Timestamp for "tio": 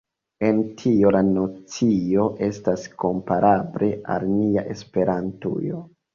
0.77-1.11